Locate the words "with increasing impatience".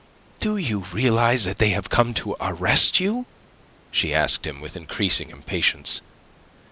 4.59-6.01